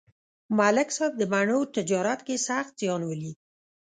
ملک 0.57 0.89
صاحب 0.97 1.13
د 1.17 1.23
مڼو 1.33 1.59
تجارت 1.75 2.19
کې 2.27 2.35
سخت 2.47 2.73
زیان 2.81 3.01
ولید. 3.05 3.37